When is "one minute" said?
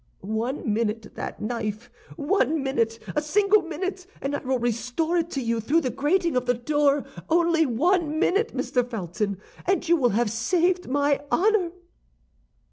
0.21-1.11, 2.15-2.97, 7.67-8.51